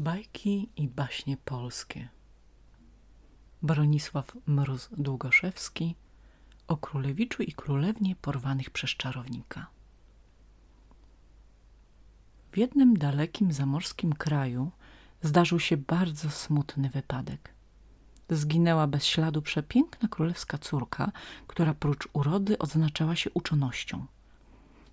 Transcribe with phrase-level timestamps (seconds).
[0.00, 2.08] Bajki i baśnie polskie
[3.62, 5.94] Bronisław Mróz Długoszewski
[6.68, 9.66] o królewiczu i królewnie porwanych przez czarownika
[12.52, 14.70] W jednym dalekim zamorskim kraju
[15.22, 17.54] zdarzył się bardzo smutny wypadek.
[18.30, 21.12] Zginęła bez śladu przepiękna królewska córka,
[21.46, 24.06] która prócz urody odznaczała się uczonością.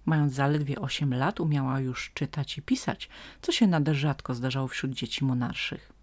[0.05, 3.09] Mając zaledwie osiem lat umiała już czytać i pisać,
[3.41, 5.93] co się nader rzadko zdarzało wśród dzieci monarszych.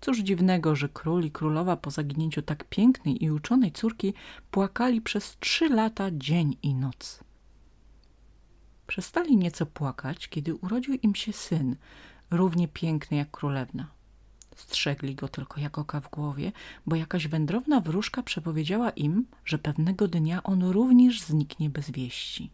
[0.00, 4.14] Cóż dziwnego, że król i królowa po zaginięciu tak pięknej i uczonej córki
[4.50, 7.24] płakali przez trzy lata dzień i noc.
[8.86, 11.76] Przestali nieco płakać, kiedy urodził im się syn,
[12.30, 13.90] równie piękny jak królewna.
[14.56, 16.52] Strzegli go tylko jak oka w głowie,
[16.86, 22.50] bo jakaś wędrowna wróżka przepowiedziała im, że pewnego dnia on również zniknie bez wieści.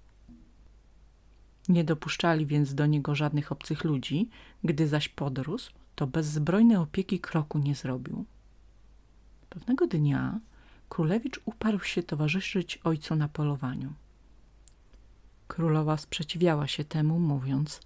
[1.68, 4.28] Nie dopuszczali więc do niego żadnych obcych ludzi,
[4.64, 8.24] gdy zaś podrósł, to bez zbrojnej opieki kroku nie zrobił.
[9.48, 10.40] Pewnego dnia
[10.88, 13.92] królewicz uparł się towarzyszyć ojcu na polowaniu.
[15.48, 17.80] Królowa sprzeciwiała się temu, mówiąc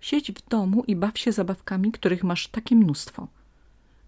[0.00, 3.28] Siedź w domu i baw się zabawkami, których masz takie mnóstwo.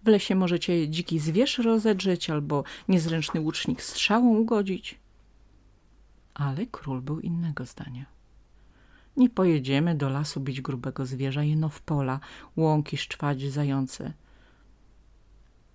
[0.03, 4.99] W lesie możecie dziki zwierz rozedrzeć albo niezręczny łucznik strzałą ugodzić.
[6.33, 8.05] Ale król był innego zdania.
[9.17, 12.19] Nie pojedziemy do lasu bić grubego zwierza, jeno w pola,
[12.57, 14.13] łąki szczwać zające.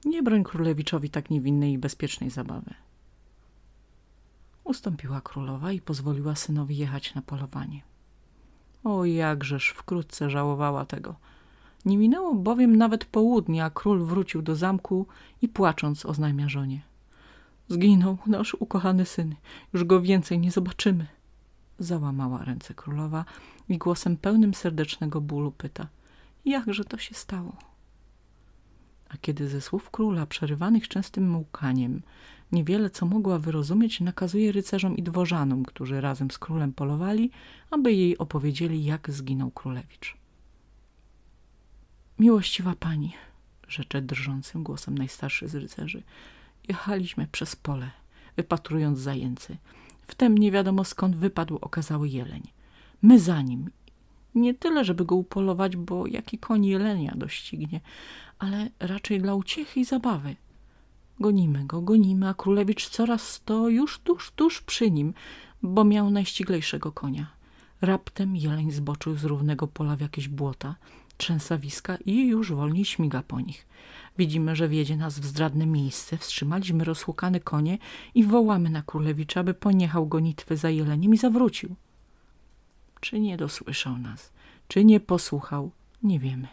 [0.04, 2.74] Nie broń królewiczowi tak niewinnej i bezpiecznej zabawy.
[4.64, 7.80] Ustąpiła królowa i pozwoliła synowi jechać na polowanie.
[8.84, 11.14] O jakżeż wkrótce żałowała tego.
[11.84, 15.06] Nie minęło bowiem nawet południa, a król wrócił do zamku
[15.42, 16.80] i płacząc oznajmia żonie.
[17.68, 19.34] Zginął nasz ukochany syn,
[19.72, 21.06] już go więcej nie zobaczymy.
[21.78, 23.24] Załamała ręce królowa
[23.68, 25.88] i głosem pełnym serdecznego bólu pyta
[26.46, 27.56] jakże to się stało?
[29.08, 32.02] A kiedy ze słów króla przerywanych częstym łkaniem
[32.52, 37.30] niewiele co mogła wyrozumieć, nakazuje rycerzom i dworzanom, którzy razem z królem polowali,
[37.70, 40.16] aby jej opowiedzieli, jak zginął królewicz.
[42.18, 43.12] Miłościwa pani,
[43.68, 46.02] rzecze drżącym głosem najstarszy z rycerzy,
[46.68, 47.90] jechaliśmy przez pole,
[48.36, 49.56] wypatrując zajęcy.
[50.06, 52.42] Wtem nie wiadomo skąd wypadł okazały jeleń.
[53.02, 53.70] My za nim.
[54.34, 57.80] Nie tyle, żeby go upolować, bo jaki koń jelenia doścignie,
[58.38, 60.36] ale raczej dla uciechy i zabawy.
[61.20, 65.14] Gonimy go, gonimy, a królewicz coraz to już tuż, tuż przy nim,
[65.62, 67.26] bo miał najściglejszego konia.
[67.80, 70.74] Raptem jeleń zboczył z równego pola w jakieś błota,
[71.16, 73.66] trzęsawiska i już wolniej śmiga po nich.
[74.18, 77.78] Widzimy, że wiedzie nas w zdradne miejsce, wstrzymaliśmy rozhukane konie
[78.14, 81.76] i wołamy na królewicza, aby poniechał gonitwy za jeleniem i zawrócił.
[83.00, 84.32] Czy nie dosłyszał nas,
[84.68, 85.70] czy nie posłuchał,
[86.02, 86.48] nie wiemy.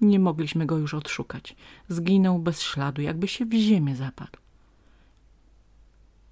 [0.00, 1.56] Nie mogliśmy go już odszukać.
[1.88, 4.38] Zginął bez śladu, jakby się w ziemię zapadł.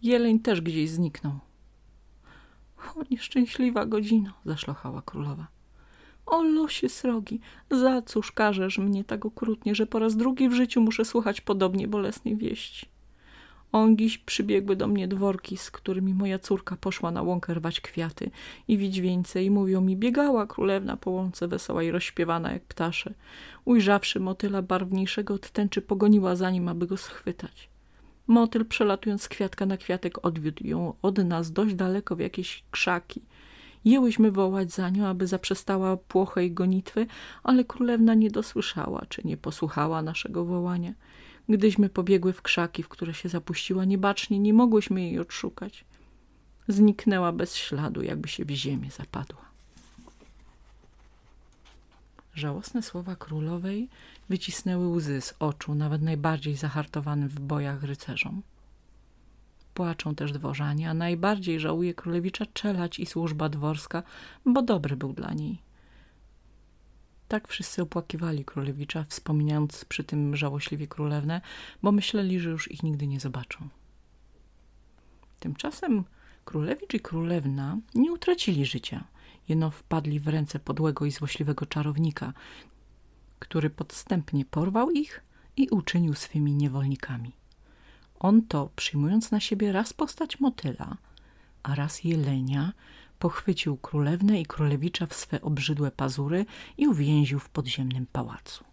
[0.03, 1.39] Jeleń też gdzieś zniknął.
[2.79, 5.56] O, nieszczęśliwa godzina, zaszlochała królowa.
[6.27, 10.81] O losie srogi, za cóż karzesz mnie tak okrutnie, że po raz drugi w życiu
[10.81, 12.87] muszę słuchać podobnie bolesnej wieści.
[13.73, 18.31] Ongiś przybiegły do mnie dworki, z którymi moja córka poszła na łąkę rwać kwiaty
[18.69, 23.15] i widźwieńce i mówią mi, biegała królewna po łące wesoła i rozśpiewana jak ptasze.
[23.65, 27.69] Ujrzawszy motyla barwniejszego od tęczy, pogoniła za nim, aby go schwytać.
[28.27, 33.23] Motyl, przelatując z kwiatka na kwiatek, odwiódł ją od nas dość daleko w jakieś krzaki.
[33.87, 37.07] Jęłyśmy wołać za nią, aby zaprzestała płochej gonitwy,
[37.43, 40.93] ale królewna nie dosłyszała, czy nie posłuchała naszego wołania.
[41.49, 45.85] Gdyśmy pobiegły w krzaki, w które się zapuściła niebacznie, nie mogłyśmy jej odszukać.
[46.69, 49.47] Zniknęła bez śladu, jakby się w ziemię zapadła.
[52.35, 53.89] Żałosne słowa królowej
[54.29, 58.43] wycisnęły łzy z oczu nawet najbardziej zahartowanym w bojach rycerzom.
[59.77, 64.03] Płaczą też dworzanie, a najbardziej żałuje królewicza czelać i służba dworska,
[64.45, 65.63] bo dobry był dla niej.
[67.29, 71.41] Tak wszyscy opłakiwali królewicza, wspominając przy tym żałośliwie królewnę,
[71.83, 73.69] bo myśleli, że już ich nigdy nie zobaczą.
[75.41, 76.05] Tymczasem
[76.45, 79.05] królewicz i królewna nie utracili życia,
[79.49, 82.33] jeno wpadli w ręce podłego i złośliwego czarownika,
[83.39, 85.25] który podstępnie porwał ich
[85.57, 87.33] i uczynił swymi niewolnikami.
[88.21, 90.97] On to, przyjmując na siebie raz postać motyla,
[91.63, 92.73] a raz jelenia,
[93.19, 96.47] pochwycił królewnę i królewicza w swe obrzydłe pazury
[96.79, 98.65] i uwięził w podziemnym pałacu.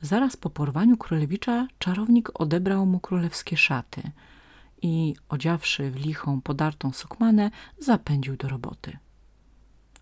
[0.00, 4.02] Zaraz po porwaniu królewicza czarownik odebrał mu królewskie szaty
[4.82, 8.98] i odziawszy w lichą podartą sukmanę zapędził do roboty.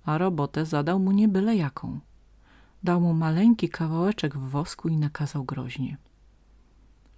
[0.04, 2.00] A robotę zadał mu nie byle jaką.
[2.82, 5.96] dał mu maleńki kawałeczek w wosku i nakazał groźnie.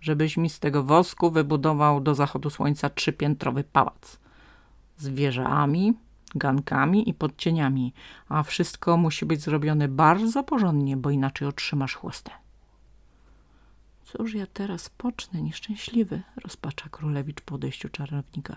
[0.01, 4.19] Żebyś mi z tego wosku wybudował do zachodu słońca trzypiętrowy pałac.
[4.97, 5.95] Z wieżami,
[6.35, 7.93] gankami i podcieniami,
[8.29, 12.31] a wszystko musi być zrobione bardzo porządnie, bo inaczej otrzymasz chłostę.
[14.05, 18.57] Cóż ja teraz pocznę, nieszczęśliwy, rozpacza królewicz po odejściu czarownika.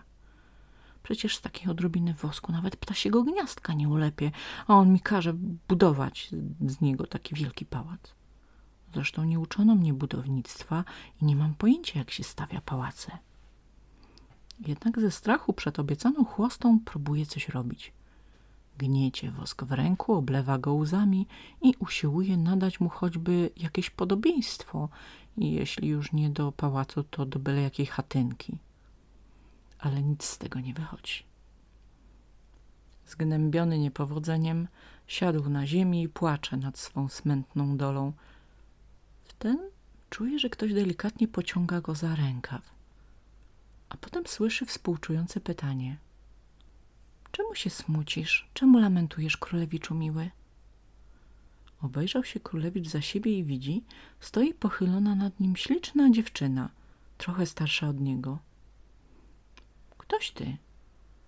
[1.03, 4.31] Przecież z takiej odrobiny wosku nawet ptasiego gniazdka nie ulepie,
[4.67, 5.33] a on mi każe
[5.67, 6.29] budować
[6.67, 8.15] z niego taki wielki pałac.
[8.93, 10.83] Zresztą nie uczono mnie budownictwa
[11.21, 13.17] i nie mam pojęcia, jak się stawia pałace.
[14.67, 17.93] Jednak ze strachu przed obiecaną chłostą próbuje coś robić.
[18.77, 21.27] Gniecie wosk w ręku, oblewa go łzami
[21.61, 24.89] i usiłuje nadać mu choćby jakieś podobieństwo,
[25.37, 28.57] jeśli już nie do pałacu, to do byle jakiej chatynki.
[29.79, 31.23] Ale nic z tego nie wychodzi.
[33.07, 34.67] Zgnębiony niepowodzeniem,
[35.07, 38.13] siadł na ziemi i płacze nad swą smętną dolą.
[39.43, 39.59] Wtem
[40.09, 42.73] czuje, że ktoś delikatnie pociąga go za rękaw
[43.89, 45.97] a potem słyszy współczujące pytanie.
[47.31, 48.49] Czemu się smucisz?
[48.53, 50.31] Czemu lamentujesz, królewiczu miły?
[51.81, 53.83] Obejrzał się królewicz za siebie i widzi,
[54.19, 56.69] stoi pochylona nad nim śliczna dziewczyna,
[57.17, 58.39] trochę starsza od niego.
[59.97, 60.57] Ktoś ty?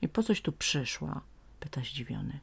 [0.02, 1.22] I po coś tu przyszła?
[1.60, 2.40] pyta zdziwiony.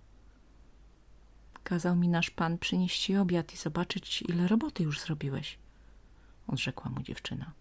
[1.65, 5.59] Kazał mi nasz pan przynieść ci obiad i zobaczyć, ile roboty już zrobiłeś,
[6.47, 7.53] odrzekła mu dziewczyna.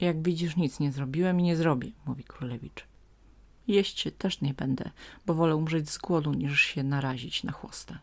[0.00, 2.86] Jak widzisz, nic nie zrobiłem i nie zrobię, mówi królewicz.
[3.68, 4.90] Jeść też nie będę,
[5.26, 7.98] bo wolę umrzeć z głodu, niż się narazić na chłostę.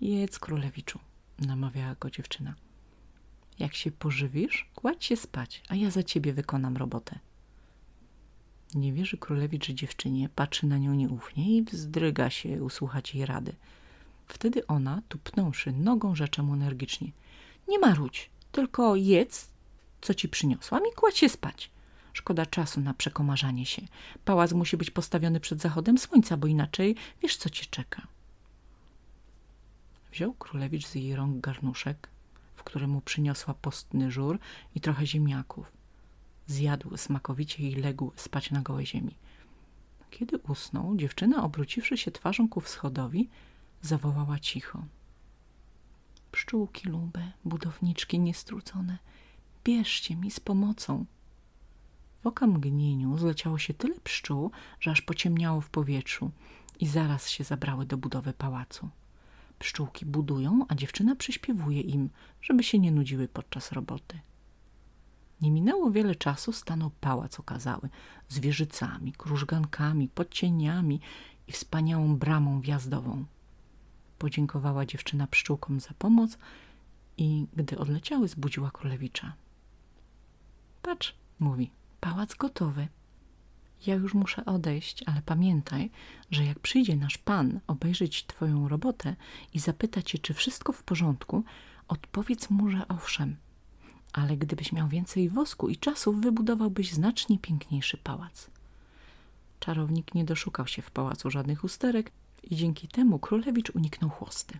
[0.00, 0.98] Jedz, królewiczu,
[1.38, 2.54] namawiała go dziewczyna.
[3.58, 7.18] Jak się pożywisz, kładź się spać, a ja za ciebie wykonam robotę.
[8.74, 13.54] Nie wierzy królewicz dziewczynie, patrzy na nią nieufnie i wzdryga się usłuchać jej rady.
[14.26, 17.12] Wtedy ona, tupnąwszy nogą, rzecze mu energicznie.
[17.68, 19.50] Nie marudź, tylko jedz,
[20.00, 21.70] co ci przyniosłam i kładź się spać.
[22.12, 23.82] Szkoda czasu na przekomarzanie się.
[24.24, 28.06] Pałac musi być postawiony przed zachodem słońca, bo inaczej wiesz, co cię czeka.
[30.12, 32.08] Wziął królewicz z jej rąk garnuszek,
[32.56, 34.38] w którym mu przyniosła postny żur
[34.74, 35.72] i trochę ziemniaków.
[36.46, 39.16] Zjadł smakowicie i legł spać na gołej ziemi.
[40.10, 43.28] Kiedy usnął, dziewczyna, obróciwszy się twarzą ku wschodowi,
[43.82, 44.84] zawołała cicho.
[46.32, 48.98] Pszczółki lube, budowniczki niestrucone–
[49.64, 51.04] bierzcie mi z pomocą.
[52.22, 54.50] W oka mgnieniu zleciało się tyle pszczół,
[54.80, 56.30] że aż pociemniało w powietrzu
[56.80, 58.88] i zaraz się zabrały do budowy pałacu.
[59.58, 62.10] Pszczółki budują, a dziewczyna przyśpiewuje im,
[62.42, 64.20] żeby się nie nudziły podczas roboty.
[65.40, 67.88] Nie minęło wiele czasu, stanął pałac okazały,
[68.28, 71.00] z wieżycami, krużgankami, podcieniami
[71.48, 73.24] i wspaniałą bramą wjazdową.
[74.22, 76.38] Podziękowała dziewczyna pszczółkom za pomoc
[77.16, 79.32] i gdy odleciały, zbudziła królewicza.
[80.82, 81.70] Patrz, mówi,
[82.00, 82.88] pałac gotowy.
[83.86, 85.90] Ja już muszę odejść, ale pamiętaj,
[86.30, 89.16] że jak przyjdzie nasz pan obejrzeć twoją robotę
[89.54, 91.44] i zapyta cię, czy wszystko w porządku,
[91.88, 93.36] odpowiedz mu, że owszem.
[94.12, 98.50] Ale gdybyś miał więcej wosku i czasu, wybudowałbyś znacznie piękniejszy pałac.
[99.60, 104.58] Czarownik nie doszukał się w pałacu żadnych usterek i dzięki temu królewicz uniknął chłosty.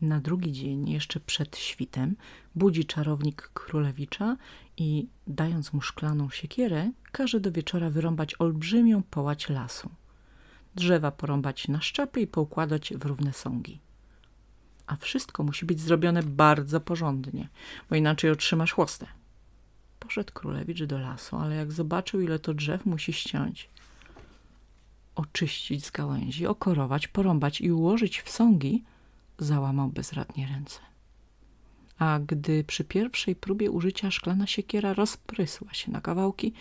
[0.00, 2.16] Na drugi dzień, jeszcze przed świtem,
[2.54, 4.36] budzi czarownik królewicza
[4.76, 9.90] i, dając mu szklaną siekierę, każe do wieczora wyrąbać olbrzymią połać lasu.
[10.74, 13.80] Drzewa porąbać na szczepy i poukładać w równe sągi.
[14.86, 17.48] A wszystko musi być zrobione bardzo porządnie,
[17.90, 19.06] bo inaczej otrzymasz chłostę.
[20.00, 23.68] Poszedł królewicz do lasu, ale jak zobaczył, ile to drzew musi ściąć,
[25.14, 28.84] oczyścić z gałęzi, okorować, porąbać i ułożyć w sągi,
[29.38, 30.80] załamał bezradnie ręce.
[31.98, 36.52] A gdy przy pierwszej próbie użycia szklana siekiera rozprysła się na kawałki,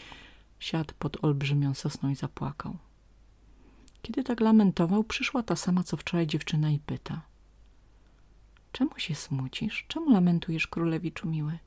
[0.59, 2.77] siadł pod olbrzymią sosną i zapłakał.
[4.01, 7.21] Kiedy tak lamentował, przyszła ta sama co wczoraj dziewczyna i pyta.
[8.71, 9.85] Czemu się smucisz?
[9.87, 11.59] Czemu lamentujesz, królewiczu miły?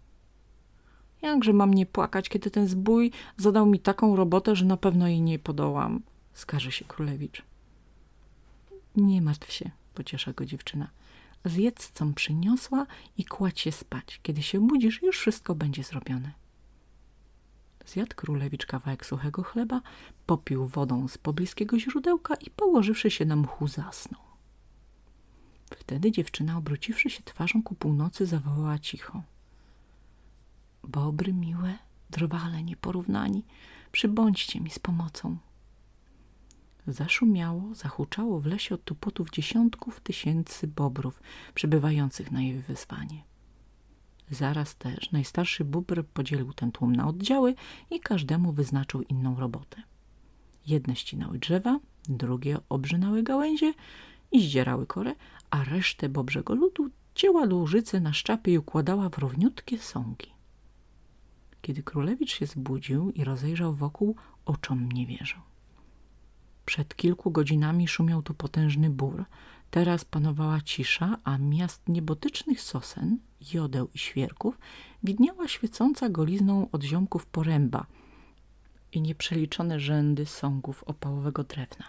[1.22, 5.20] Jakże mam nie płakać, kiedy ten zbój zadał mi taką robotę, że na pewno jej
[5.20, 6.02] nie podołam,
[6.36, 7.42] skarży się królewicz.
[8.96, 10.90] Nie martw się, pociesza go dziewczyna.
[11.44, 12.86] Zjedz, com przyniosła
[13.18, 14.20] i kładź się spać.
[14.22, 16.32] Kiedy się budzisz, już wszystko będzie zrobione.
[17.86, 19.80] Zjadł królewicz kawałek suchego chleba,
[20.26, 24.20] popił wodą z pobliskiego źródełka i położywszy się na mchu zasnął.
[25.70, 29.22] Wtedy dziewczyna, obróciwszy się twarzą ku północy, zawołała cicho.
[30.82, 31.78] Bobry miłe,
[32.10, 33.44] drwale nieporównani,
[33.92, 35.36] przybądźcie mi z pomocą.
[36.86, 41.22] Zaszumiało, zahuczało w lesie od tupotów dziesiątków tysięcy bobrów
[41.54, 43.24] przybywających na jej wyzwanie.
[44.30, 47.54] Zaraz też najstarszy bóbr podzielił ten tłum na oddziały
[47.90, 49.82] i każdemu wyznaczył inną robotę.
[50.66, 53.74] Jedne ścinały drzewa, drugie obrzynały gałęzie
[54.32, 55.14] i zdzierały korę,
[55.50, 60.30] a resztę bobrzego ludu cięła lóżyce na szczapy i układała w równiutkie sągi.
[61.62, 65.40] Kiedy królewicz się zbudził i rozejrzał wokół, oczom nie wierzył.
[66.66, 69.24] Przed kilku godzinami szumiał tu potężny bór.
[69.70, 73.18] Teraz panowała cisza, a miast niebotycznych sosen,
[73.52, 74.58] jodeł i świerków
[75.02, 77.86] widniała świecąca golizną od ziomków poręba
[78.92, 81.84] i nieprzeliczone rzędy sągów opałowego drewna.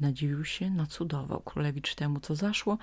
[0.00, 2.78] Nadziwił się, nacudował królewicz temu, co zaszło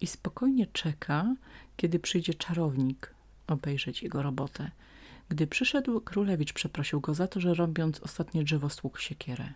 [0.00, 1.34] i spokojnie czeka,
[1.76, 3.14] kiedy przyjdzie czarownik
[3.46, 4.70] obejrzeć jego robotę.
[5.28, 9.52] Gdy przyszedł, królewicz przeprosił go za to, że robiąc ostatnie drzewo stłukł siekierę.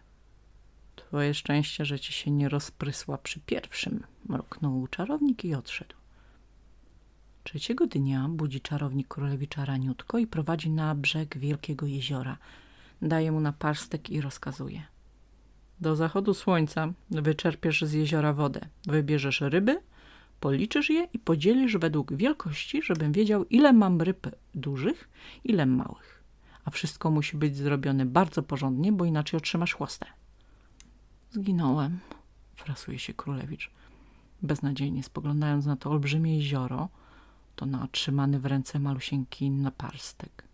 [0.96, 5.94] Twoje szczęście, że ci się nie rozprysła przy pierwszym, mruknął czarownik i odszedł.
[7.44, 12.38] Trzeciego dnia budzi czarownik królewicza raniutko i prowadzi na brzeg wielkiego jeziora.
[13.02, 14.82] Daje mu na parstek i rozkazuje.
[15.80, 19.80] Do zachodu słońca wyczerpiesz z jeziora wodę, wybierzesz ryby,
[20.40, 25.08] policzysz je i podzielisz według wielkości, żebym wiedział, ile mam ryb dużych,
[25.44, 26.22] ile małych.
[26.64, 30.06] A wszystko musi być zrobione bardzo porządnie, bo inaczej otrzymasz chłostę.
[31.30, 31.98] Zginąłem,
[32.54, 33.70] frasuje się królewicz,
[34.42, 36.88] beznadziejnie spoglądając na to olbrzymie jezioro,
[37.56, 40.44] to na otrzymany w ręce malusieńki naparstek.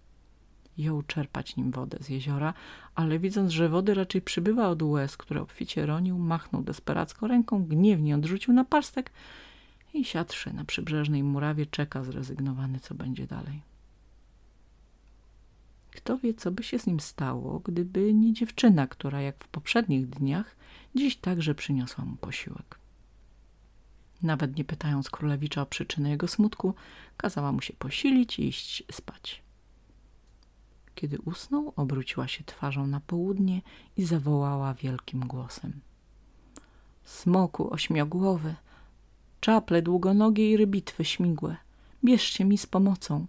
[0.79, 2.55] Jął czerpać nim wodę z jeziora,
[2.95, 8.15] ale widząc, że wody raczej przybywa od łez, które obficie ronił, machnął desperacko ręką, gniewnie
[8.15, 9.11] odrzucił naparstek
[9.97, 13.63] i siadszy na przybrzeżnej murawie czeka zrezygnowany, co będzie dalej.
[15.91, 20.09] Kto wie, co by się z nim stało, gdyby nie dziewczyna, która jak w poprzednich
[20.09, 20.57] dniach
[20.95, 22.79] dziś także przyniosła mu posiłek.
[24.23, 26.75] Nawet nie pytając królewicza o przyczynę jego smutku,
[27.17, 29.43] kazała mu się posilić i iść spać.
[30.95, 33.63] Kiedy usnął, obróciła się twarzą na południe
[33.97, 35.81] i zawołała wielkim głosem.
[37.05, 38.55] Smoku ośmiogłowy,
[39.47, 41.57] czaple długonogie i rybitwy śmigłe,
[42.05, 43.27] bierzcie mi z pomocą.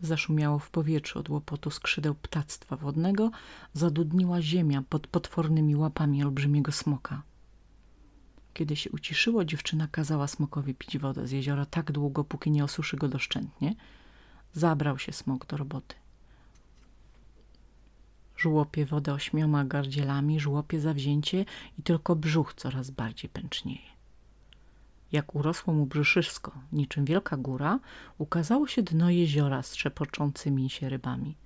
[0.00, 3.30] Zaszumiało w powietrzu od łopotu skrzydeł ptactwa wodnego,
[3.72, 7.22] zadudniła ziemia pod potwornymi łapami olbrzymiego smoka.
[8.54, 12.96] Kiedy się uciszyło, dziewczyna kazała smokowi pić wodę z jeziora tak długo, póki nie osuszy
[12.96, 13.74] go doszczętnie.
[14.52, 15.94] Zabrał się smok do roboty.
[18.36, 21.44] Żłopie wodę ośmioma gardzielami, żłopie zawzięcie
[21.78, 23.93] i tylko brzuch coraz bardziej pęcznieje.
[25.14, 27.80] Jak urosło mu brzuszysko, niczym wielka góra,
[28.18, 31.36] ukazało się dno jeziora z trzepoczącymi się rybami.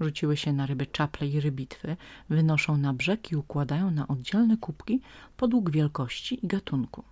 [0.00, 1.96] Rzuciły się na ryby czaple i rybitwy,
[2.28, 5.00] wynoszą na brzeg i układają na oddzielne kubki
[5.36, 7.04] podług wielkości i gatunku.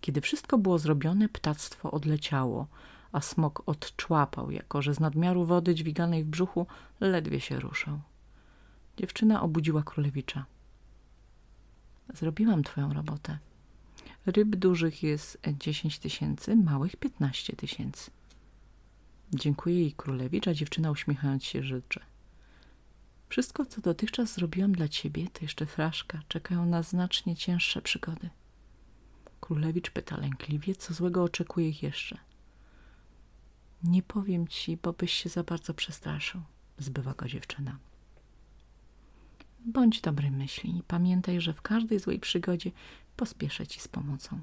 [0.00, 2.66] Kiedy wszystko było zrobione, ptactwo odleciało,
[3.12, 6.66] a smok odczłapał, jako że z nadmiaru wody dźwiganej w brzuchu
[7.00, 8.00] ledwie się ruszał.
[8.96, 10.44] Dziewczyna obudziła królewicza.
[12.14, 13.38] Zrobiłam twoją robotę.
[14.26, 18.10] Ryb dużych jest dziesięć tysięcy, małych piętnaście tysięcy.
[19.34, 22.00] Dziękuję jej królewicz, a dziewczyna uśmiechając się życzy.
[23.28, 26.22] Wszystko, co dotychczas zrobiłam dla ciebie, to jeszcze fraszka.
[26.28, 28.30] Czekają na znacznie cięższe przygody.
[29.40, 32.18] Królewicz pyta lękliwie, co złego oczekuje ich jeszcze.
[33.84, 36.40] Nie powiem ci, bo byś się za bardzo przestraszył,
[36.78, 37.78] zbywa go dziewczyna.
[39.64, 42.70] Bądź dobrej myśli i pamiętaj, że w każdej złej przygodzie
[43.16, 44.40] pospieszę ci z pomocą.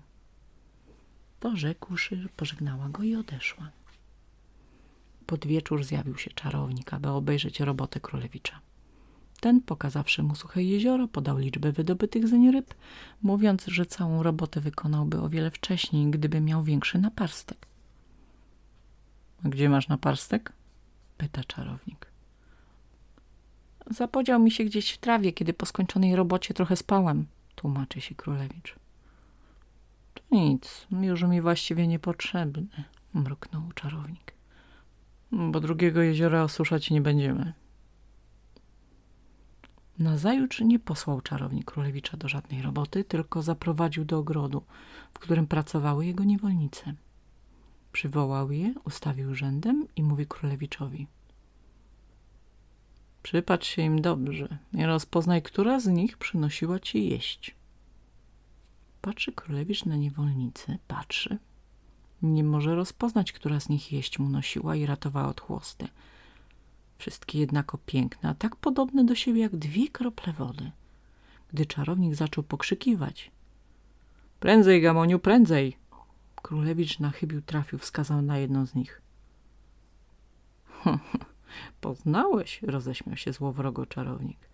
[1.39, 3.69] To rzekłszy, pożegnała go i odeszła.
[5.25, 8.59] Pod wieczór zjawił się czarownik, aby obejrzeć robotę królewicza.
[9.39, 12.73] Ten, pokazawszy mu suche jezioro, podał liczbę wydobytych zeń ryb,
[13.21, 17.67] mówiąc, że całą robotę wykonałby o wiele wcześniej, gdyby miał większy naparstek.–
[19.43, 20.53] gdzie masz naparstek?–
[21.17, 22.11] pyta czarownik.–
[23.99, 27.25] Zapodział mi się gdzieś w trawie, kiedy po skończonej robocie trochę spałem–
[27.59, 28.75] tłumaczy się królewicz.–
[30.13, 32.67] To nic, już mi właściwie niepotrzebny–
[33.13, 34.39] mruknął czarownik
[35.31, 37.53] bo drugiego jeziora osuszać nie będziemy.
[39.99, 44.63] Nazajutrz nie posłał czarownik królewicza do żadnej roboty, tylko zaprowadził do ogrodu,
[45.13, 46.93] w którym pracowały jego niewolnice.
[47.91, 51.07] Przywołał je, ustawił rzędem i mówi królewiczowi.
[53.23, 57.55] Przypatrz się im dobrze i rozpoznaj, która z nich przynosiła ci jeść.
[59.01, 61.37] Patrzy królewicz na niewolnicę, patrzy,
[62.21, 65.87] nie może rozpoznać, która z nich jeść mu nosiła i ratowała od chłosty.
[66.97, 70.71] wszystkie jednako piękne, a tak podobne do siebie jak dwie krople wody.
[71.53, 73.31] Gdy czarownik zaczął pokrzykiwać.
[74.39, 75.77] Prędzej, Gamoniu, prędzej!
[76.35, 79.01] Królewicz na chybił trafił, wskazał na jedną z nich.
[81.81, 84.49] Poznałeś, roześmiał się złowrogo czarownik.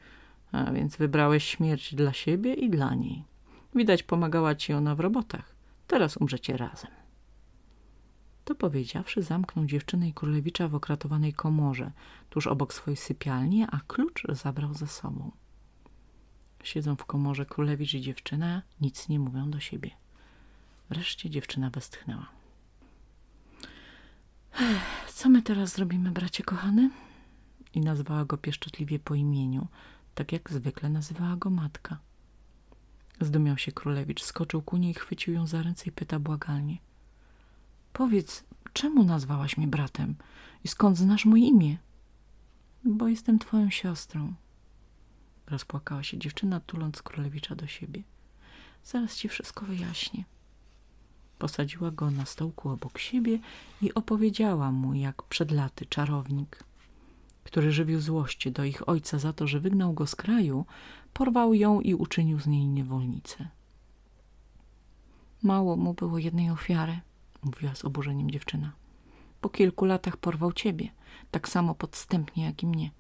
[0.52, 3.24] A więc wybrałeś śmierć dla siebie i dla niej.
[3.76, 5.56] Widać, pomagała ci ona w robotach.
[5.88, 6.92] Teraz umrzecie razem.
[8.46, 11.92] To powiedziawszy, zamknął dziewczynę i królewicza w okratowanej komorze,
[12.30, 15.32] tuż obok swojej sypialni, a klucz zabrał ze sobą.
[16.64, 19.92] Siedzą w komorze królewicz i dziewczyna, nic nie mówią do siebie.
[20.90, 22.28] Wreszcie dziewczyna westchnęła.
[25.16, 26.90] Co my teraz zrobimy, bracie kochany?
[27.74, 29.68] I nazwała go pieszczotliwie po imieniu,
[30.16, 32.00] tak jak zwykle nazywała go matka.
[33.22, 36.78] Zdumiał się królewicz, skoczył ku niej, chwycił ją za ręce i pyta błagalnie.
[37.94, 38.44] Powiedz,
[38.74, 40.16] czemu nazwałaś mnie bratem
[40.64, 41.78] i skąd znasz moje imię?
[42.84, 44.34] Bo jestem twoją siostrą.
[45.48, 48.04] Rozpłakała się dziewczyna, tuląc królewicza do siebie.
[48.84, 50.24] Zaraz ci wszystko wyjaśnię.
[51.46, 53.40] Posadziła go na stołku obok siebie
[53.82, 56.64] i opowiedziała mu, jak przed laty czarownik,
[57.44, 60.66] który żywił złość do ich ojca za to, że wygnał go z kraju,
[61.14, 63.48] porwał ją i uczynił z niej niewolnicę.
[65.44, 67.00] Mało mu było jednej ofiary,
[67.44, 68.72] mówiła z oburzeniem dziewczyna.
[69.42, 70.90] Po kilku latach porwał ciebie,
[71.32, 72.92] tak samo podstępnie jak i mnie.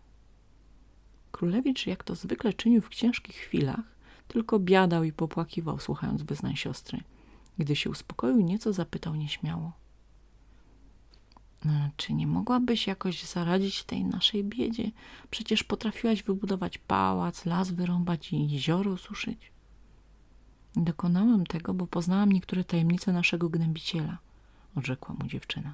[1.31, 3.95] Królewicz, jak to zwykle czynił w ciężkich chwilach,
[4.27, 7.03] tylko biadał i popłakiwał, słuchając wyznań siostry.
[7.57, 9.71] Gdy się uspokoił nieco, zapytał nieśmiało.
[11.65, 14.91] No, czy nie mogłabyś jakoś zaradzić tej naszej biedzie?
[15.29, 19.51] Przecież potrafiłaś wybudować pałac, las wyrąbać i jezioro ususzyć.
[20.75, 24.17] Dokonałam tego, bo poznałam niektóre tajemnice naszego gnębiciela,
[24.75, 25.73] odrzekła mu dziewczyna.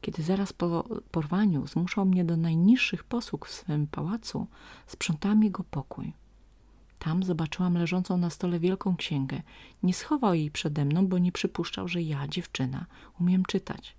[0.00, 4.46] Kiedy zaraz po porwaniu zmuszał mnie do najniższych posług w swym pałacu,
[4.86, 6.12] sprzątałam jego pokój.
[7.00, 9.42] Tam zobaczyłam leżącą na stole wielką księgę.
[9.82, 12.86] Nie schował jej przede mną, bo nie przypuszczał, że ja, dziewczyna,
[13.20, 13.96] umiem czytać.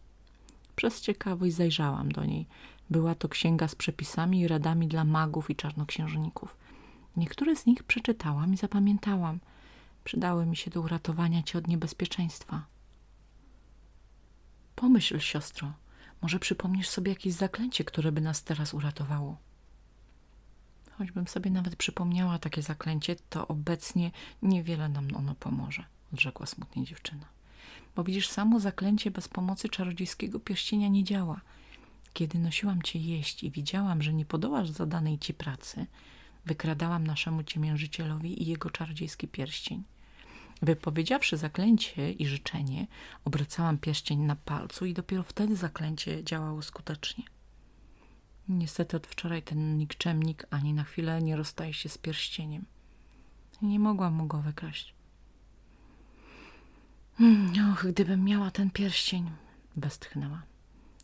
[0.76, 2.48] Przez ciekawość zajrzałam do niej.
[2.90, 6.58] Była to księga z przepisami i radami dla magów i czarnoksiężników.
[7.18, 9.40] Niektóre z nich przeczytałam i zapamiętałam.
[10.04, 12.66] Przydały mi się do uratowania cię od niebezpieczeństwa.
[14.76, 15.74] Pomyśl, siostro,
[16.22, 19.38] może przypomnisz sobie jakieś zaklęcie, które by nas teraz uratowało.
[21.02, 24.12] Choćbym sobie nawet przypomniała takie zaklęcie, to obecnie
[24.42, 25.84] niewiele nam ono pomoże,
[26.14, 27.26] odrzekła smutnie dziewczyna.
[27.96, 31.42] Bo widzisz, samo zaklęcie bez pomocy czarodziejskiego pierścienia nie działa.
[32.14, 35.86] Kiedy nosiłam cię jeść i widziałam, że nie podołasz zadanej ci pracy,
[36.46, 39.84] wykradałam naszemu ciemiężycielowi i jego czarodziejski pierścień.
[40.62, 42.88] Wypowiedziawszy zaklęcie i życzenie,
[43.26, 47.24] obracałam pierścień na palcu i dopiero wtedy zaklęcie działało skutecznie.
[48.58, 52.66] Niestety od wczoraj ten nikczemnik ani na chwilę nie rozstaje się z pierścieniem.
[53.62, 54.94] Nie mogłam mu go wykraść.
[57.18, 59.32] Hmm, och, gdybym miała ten pierścień,
[59.76, 60.42] westchnęła.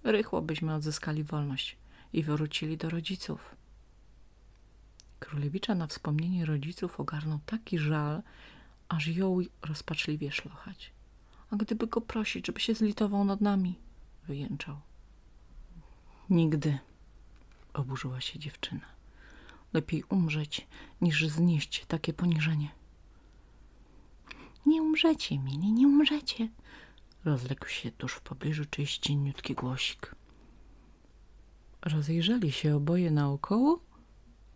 [0.03, 1.77] Rychło byśmy odzyskali wolność
[2.13, 3.55] i wrócili do rodziców.
[5.19, 8.21] Królewicza na wspomnienie rodziców ogarnął taki żal,
[8.89, 10.91] aż jął rozpaczliwie szlochać.
[11.51, 13.79] A gdyby go prosić, żeby się zlitował nad nami,
[14.27, 14.77] wyjęczał.
[16.29, 16.79] Nigdy,
[17.77, 18.85] oburzyła się dziewczyna.
[19.73, 20.67] Lepiej umrzeć,
[21.01, 22.69] niż znieść takie poniżenie.
[24.65, 26.49] Nie umrzecie, mili, nie umrzecie,
[27.25, 30.15] rozległ się tuż w pobliżu czyjś cieniutki głosik.
[31.81, 33.79] Rozejrzeli się oboje naokoło,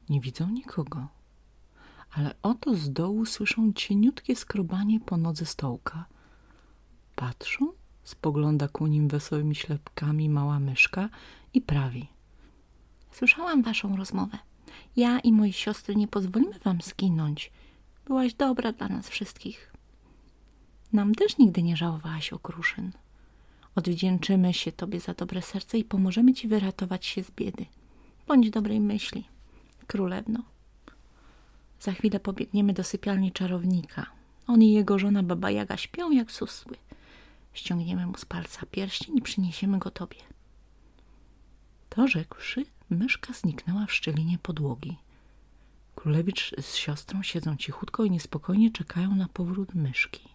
[0.09, 1.07] nie widzą nikogo
[2.11, 6.05] ale oto z dołu słyszą cieniutkie skrobanie po nodze stołka.
[7.15, 11.09] Patrzą, spogląda ku nim wesołymi ślepkami mała myszka
[11.53, 12.07] i prawi.
[13.11, 14.37] Słyszałam waszą rozmowę.
[14.95, 17.51] Ja i moje siostry nie pozwolimy wam zginąć.
[18.05, 19.73] Byłaś dobra dla nas wszystkich.
[20.93, 22.91] Nam też nigdy nie żałowałaś okruszyn.
[23.75, 27.65] Odwdzięczymy się tobie za dobre serce i pomożemy ci wyratować się z biedy.
[28.27, 29.23] Bądź dobrej myśli,
[29.87, 30.43] królewno.
[31.79, 34.05] Za chwilę pobiegniemy do sypialni czarownika.
[34.47, 36.77] On i jego żona Baba Jaga śpią jak susły.
[37.53, 40.17] Ściągniemy mu z palca pierścień i przyniesiemy go tobie.
[41.89, 44.97] To rzekłszy, myszka zniknęła w szczelinie podłogi.
[45.95, 50.29] Królewicz z siostrą siedzą cichutko i niespokojnie czekają na powrót myszki.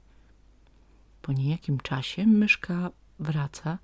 [1.22, 3.78] Po niejakim czasie myszka wraca,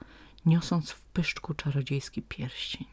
[0.47, 2.87] niosąc w pyszczku czarodziejski pierścień.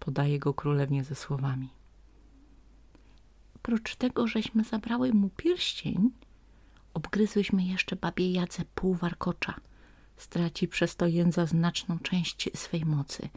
[0.00, 1.68] Podaje go królewnie ze słowami–
[3.64, 6.10] Oprócz tego, żeśmy zabrały mu pierścień,
[6.94, 9.54] obgryzłyśmy jeszcze babie Jadze pół warkocza.
[10.16, 13.28] Straci przez to jędza znaczną część swej mocy.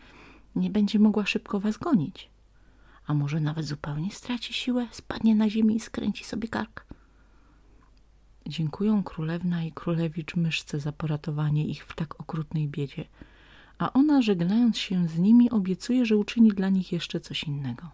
[0.57, 2.29] Nie będzie mogła szybko was gonić.
[3.07, 6.85] A może nawet zupełnie straci siłę, spadnie na ziemię i skręci sobie kark.
[8.47, 13.05] Dziękują królewna i królewicz myszce za poratowanie ich w tak okrutnej biedzie,
[13.77, 17.89] a ona żegnając się z nimi obiecuje, że uczyni dla nich jeszcze coś innego.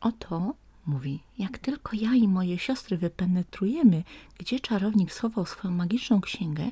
[0.00, 0.54] Oto,
[0.86, 4.04] mówi, jak tylko ja i moje siostry wypenetrujemy,
[4.38, 6.70] gdzie czarownik schował swoją magiczną księgę,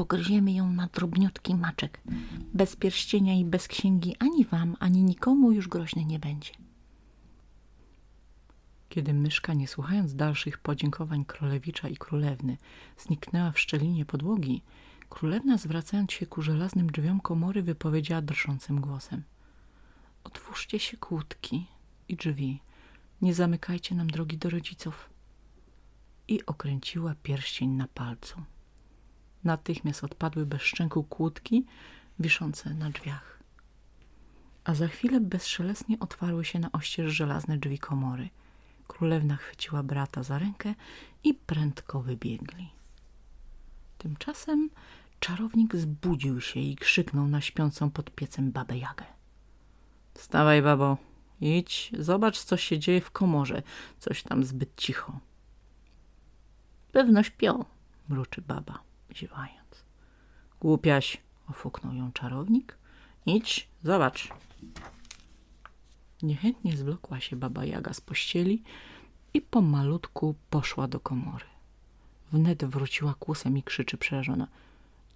[0.00, 2.00] pogryziemy ją na drobniutki maczek.
[2.54, 6.52] Bez pierścienia i bez księgi ani wam, ani nikomu już groźny nie będzie.
[8.88, 12.56] Kiedy myszka, nie słuchając dalszych podziękowań królewicza i królewny,
[12.98, 14.62] zniknęła w szczelinie podłogi,
[15.08, 19.22] królewna, zwracając się ku żelaznym drzwiom komory, wypowiedziała drżącym głosem.
[20.24, 21.66] Otwórzcie się kłódki
[22.08, 22.60] i drzwi,
[23.22, 25.10] nie zamykajcie nam drogi do rodziców.
[26.28, 28.42] I okręciła pierścień na palcu.
[29.44, 31.66] Natychmiast odpadły bez szczęku kłódki
[32.18, 33.38] wiszące na drzwiach.
[34.64, 38.28] A za chwilę bezszelestnie otwarły się na oścież żelazne drzwi komory.
[38.86, 40.74] Królewna chwyciła brata za rękę
[41.24, 42.68] i prędko wybiegli.
[43.98, 44.70] Tymczasem
[45.20, 49.04] czarownik zbudził się i krzyknął na śpiącą pod piecem babę Jagę.
[50.14, 50.96] Wstawaj, babo,
[51.40, 53.62] idź, zobacz, co się dzieje w komorze.
[53.98, 55.20] Coś tam zbyt cicho.
[56.92, 57.64] Pewno śpią,
[58.08, 59.84] mruczy baba ziewając.
[60.60, 61.20] Głupiaś,
[61.50, 62.78] ofuknął ją czarownik.
[63.26, 64.28] Idź, zobacz.
[66.22, 68.62] Niechętnie zwlokła się baba Jaga z pościeli
[69.34, 71.44] i pomalutku poszła do komory.
[72.32, 74.46] Wnet wróciła kłusem i krzyczy przerażona.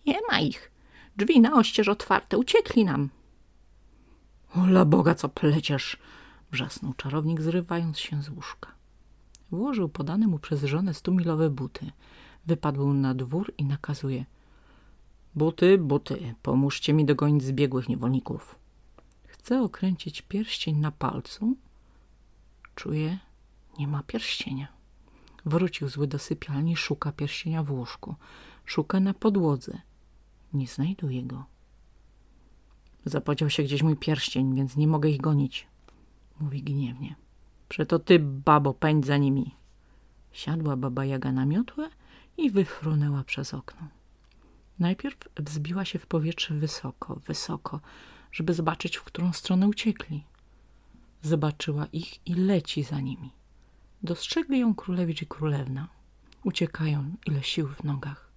[0.07, 0.71] Nie ma ich.
[1.17, 2.39] Drzwi na oścież otwarte.
[2.39, 3.09] Uciekli nam.
[4.57, 5.97] Ola Boga, co pleciesz!
[6.53, 8.73] Wrzasnął czarownik, zrywając się z łóżka.
[9.51, 11.91] Włożył podane mu przez żonę stumilowe buty.
[12.47, 14.25] Wypadł na dwór i nakazuje.
[15.35, 18.59] Buty, buty, pomóżcie mi dogonić zbiegłych niewolników.
[19.27, 21.57] Chce okręcić pierścień na palcu.
[22.75, 23.19] Czuje,
[23.79, 24.69] nie ma pierścienia.
[25.47, 28.15] Wrócił zły do sypialni, szuka pierścienia w łóżku.
[28.65, 29.81] Szuka na podłodze.
[30.53, 31.45] Nie znajduje go.
[33.05, 35.67] Zapodział się gdzieś mój pierścień, więc nie mogę ich gonić.
[36.41, 37.15] Mówi gniewnie.
[37.69, 39.55] Przeto ty, babo, pędź za nimi.
[40.33, 41.91] Siadła baba Jaga na miotłę
[42.37, 43.89] i wyfrunęła przez okno.
[44.79, 47.81] Najpierw wzbiła się w powietrze wysoko, wysoko,
[48.33, 50.25] żeby zobaczyć, w którą stronę uciekli.
[51.23, 53.31] Zobaczyła ich i leci za nimi.
[54.03, 55.89] Dostrzegli ją królewicz i królewna.
[56.45, 58.31] Uciekają, ile sił w nogach.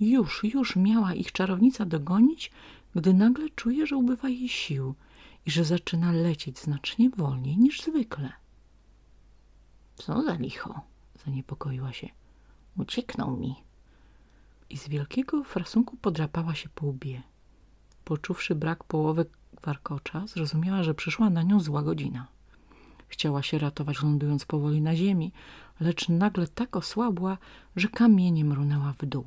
[0.00, 2.50] Już, już miała ich czarownica dogonić,
[2.94, 4.94] gdy nagle czuje, że ubywa jej sił
[5.46, 8.32] i że zaczyna lecieć znacznie wolniej niż zwykle.
[9.94, 10.80] Co za licho,
[11.24, 12.08] zaniepokoiła się.
[12.78, 13.54] Ucieknął mi.
[14.70, 17.22] I z wielkiego frasunku podrapała się po łbie.
[18.04, 19.26] Poczuwszy brak połowy
[19.62, 22.26] warkocza, zrozumiała, że przyszła na nią zła godzina.
[23.08, 25.32] Chciała się ratować, lądując powoli na ziemi,
[25.80, 27.38] lecz nagle tak osłabła,
[27.76, 29.24] że kamieniem runęła w dół.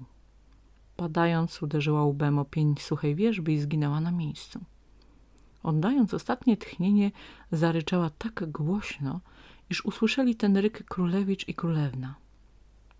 [0.96, 4.60] Padając, uderzyła łbem o pień suchej wierzby i zginęła na miejscu.
[5.64, 7.12] Oddając ostatnie tchnienie,
[7.52, 9.20] zaryczała tak głośno,
[9.70, 12.16] iż usłyszeli ten ryk królewicz i królewna.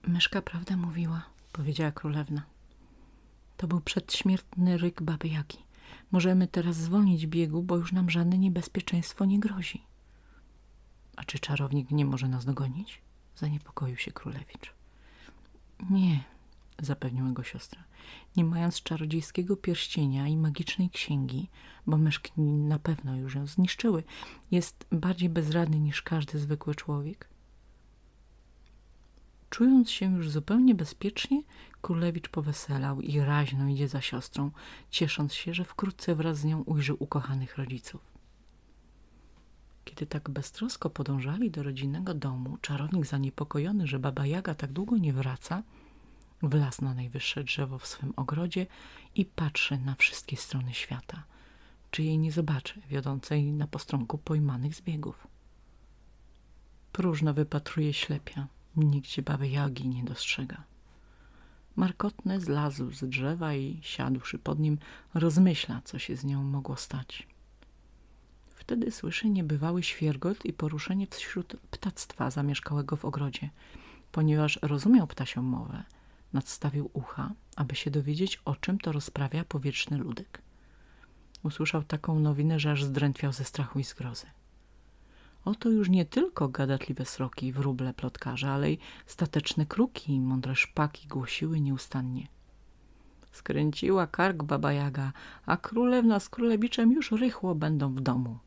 [0.04, 2.42] Myszka prawdę mówiła, powiedziała królewna.
[3.58, 5.58] To był przedśmiertny ryk baby Jagi.
[6.12, 9.84] Możemy teraz zwolnić biegu, bo już nam żadne niebezpieczeństwo nie grozi.
[11.16, 13.02] A czy czarownik nie może nas dogonić?
[13.36, 14.74] Zaniepokoił się królewicz.
[15.90, 16.24] Nie,
[16.80, 17.84] zapewniła go siostra.
[18.38, 21.50] Nie mając czarodziejskiego pierścienia i magicznej księgi,
[21.88, 24.04] bo myszki na pewno już ją zniszczyły,
[24.52, 27.30] jest bardziej bezradny niż każdy zwykły człowiek.
[29.50, 31.42] Czując się już zupełnie bezpiecznie,
[31.82, 34.52] królewicz poweselał i raźno idzie za siostrą,
[34.90, 38.02] ciesząc się, że wkrótce wraz z nią ujrzy ukochanych rodziców.
[39.86, 45.14] Kiedy tak beztrosko podążali do rodzinnego domu, czarownik zaniepokojony, że baba Jaga tak długo nie
[45.14, 45.64] wraca,
[46.42, 48.68] wlazł na najwyższe drzewo w swym ogrodzie
[49.16, 51.24] i patrzy na wszystkie strony świata,
[51.92, 55.28] czy jej nie zobaczy, wiodącej na postronku pojmanych zbiegów.
[56.92, 58.48] Próżno wypatruje ślepia,
[58.78, 60.64] Nigdzie baby Jagi nie dostrzega.
[61.76, 64.78] Markotny zlazł z drzewa i siadłszy pod nim,
[65.14, 67.28] rozmyśla, co się z nią mogło stać.
[68.50, 73.50] Wtedy słyszy niebywały świergot i poruszenie wśród ptactwa zamieszkałego w ogrodzie.
[74.12, 75.84] Ponieważ rozumiał ptasią mowę,
[76.34, 80.42] nadstawił ucha, aby się dowiedzieć, o czym to rozprawia powietrzny ludek.
[81.44, 84.26] Usłyszał taką nowinę, że aż zdrętwiał ze strachu i zgrozy.
[85.48, 91.08] Oto już nie tylko gadatliwe sroki, wróble, plotkarze, ale i stateczne kruki i mądre szpaki
[91.08, 92.28] głosiły nieustannie.
[93.32, 95.12] Skręciła kark baba Jaga,
[95.46, 98.40] a królewna z królewiczem już rychło będą w domu.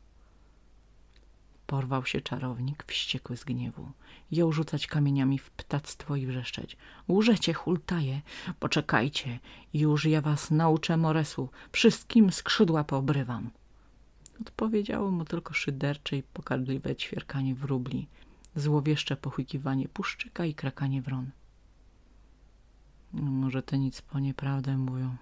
[1.67, 3.91] Porwał się czarownik, wściekły z gniewu.
[4.31, 6.77] Jął rzucać kamieniami w ptactwo i wrzeszczeć.
[7.09, 8.21] Łżecie, hultaje,
[8.59, 9.39] poczekajcie,
[9.73, 13.49] już ja was nauczę moresu, wszystkim skrzydła poobrywam.
[14.41, 18.07] Odpowiedziało mu tylko szydercze i pokardliwe ćwierkanie wróbli,
[18.55, 21.31] złowieszcze pochukiwanie puszczyka i krakanie wron.
[23.13, 25.15] No, może te nic po nieprawdę mówią,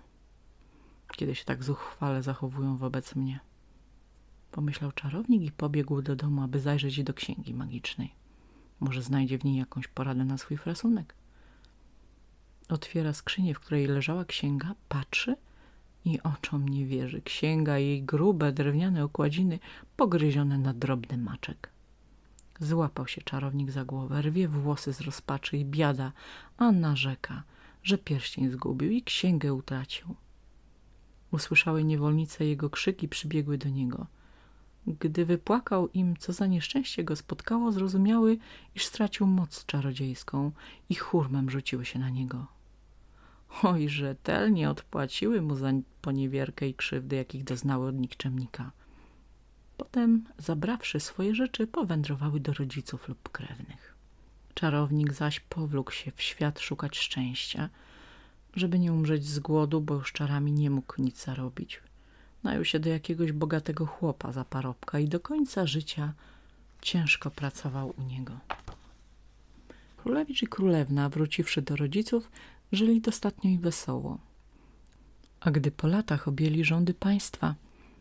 [1.15, 3.39] kiedy się tak zuchwale zachowują wobec mnie.
[4.51, 8.13] Pomyślał czarownik i pobiegł do domu, aby zajrzeć do księgi magicznej.
[8.79, 11.15] Może znajdzie w niej jakąś poradę na swój frasunek.
[12.69, 15.35] Otwiera skrzynię, w której leżała księga, patrzy
[16.09, 17.21] i oczom nie wierzy.
[17.21, 19.59] Księga jej grube, drewniane okładziny
[19.97, 21.69] pogryzione na drobny maczek.
[22.59, 26.11] Złapał się czarownik za głowę, rwie włosy z rozpaczy i biada,
[26.57, 27.43] a narzeka,
[27.83, 30.15] że pierścień zgubił i księgę utracił.
[31.31, 34.05] Usłyszały niewolnice jego krzyki, przybiegły do niego–
[34.87, 38.37] gdy wypłakał im, co za nieszczęście go spotkało, zrozumiały,
[38.75, 40.51] iż stracił moc czarodziejską
[40.89, 42.47] i hurmem rzuciły się na niego.
[43.63, 48.71] Oj, rzetelnie odpłaciły mu za poniewierkę i krzywdy, jakich doznały od nikczemnika.
[49.77, 53.95] Potem, zabrawszy swoje rzeczy, powędrowały do rodziców lub krewnych.
[54.53, 57.69] Czarownik zaś powlókł się w świat szukać szczęścia,
[58.55, 61.81] żeby nie umrzeć z głodu, bo już czarami nie mógł nic zarobić.
[62.43, 66.13] Najął się do jakiegoś bogatego chłopa za parobka i do końca życia
[66.81, 68.33] ciężko pracował u niego.
[69.97, 72.31] Królewicz i królewna, wróciwszy do rodziców,
[72.71, 74.17] żyli dostatnio i wesoło.
[75.39, 77.55] A gdy po latach objęli rządy państwa,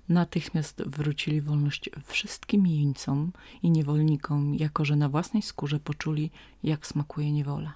[0.08, 6.30] natychmiast wrócili wolność wszystkim jeńcom i niewolnikom, jako że na własnej skórze poczuli,
[6.62, 7.74] jak smakuje niewola.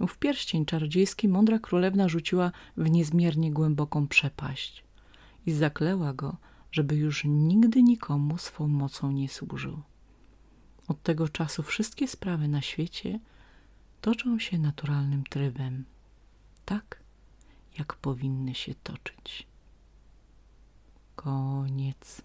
[0.00, 4.84] Ów pierścień czarodziejski mądra królewna rzuciła w niezmiernie głęboką przepaść
[5.46, 6.36] i zakleła go,
[6.72, 9.82] żeby już nigdy nikomu swą mocą nie służył.
[10.88, 13.20] Od tego czasu wszystkie sprawy na świecie
[14.00, 15.84] toczą się naturalnym trybem,
[16.64, 17.00] tak
[17.78, 19.46] jak powinny się toczyć.
[21.16, 22.22] Koniec.